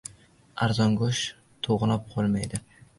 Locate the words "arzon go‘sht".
0.67-1.37